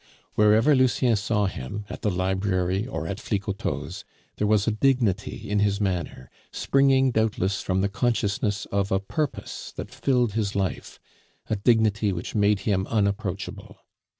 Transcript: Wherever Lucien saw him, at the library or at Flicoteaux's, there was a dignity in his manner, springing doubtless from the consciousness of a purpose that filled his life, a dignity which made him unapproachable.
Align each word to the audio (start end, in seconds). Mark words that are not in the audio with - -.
Wherever 0.33 0.73
Lucien 0.73 1.15
saw 1.15 1.45
him, 1.45 1.85
at 1.87 2.01
the 2.01 2.09
library 2.09 2.87
or 2.87 3.05
at 3.05 3.19
Flicoteaux's, 3.19 4.03
there 4.37 4.47
was 4.47 4.65
a 4.67 4.71
dignity 4.71 5.47
in 5.47 5.59
his 5.59 5.79
manner, 5.79 6.31
springing 6.51 7.11
doubtless 7.11 7.61
from 7.61 7.81
the 7.81 7.87
consciousness 7.87 8.65
of 8.71 8.91
a 8.91 8.99
purpose 8.99 9.71
that 9.75 9.93
filled 9.93 10.33
his 10.33 10.55
life, 10.55 10.99
a 11.51 11.55
dignity 11.55 12.11
which 12.11 12.33
made 12.33 12.61
him 12.61 12.87
unapproachable. 12.87 13.77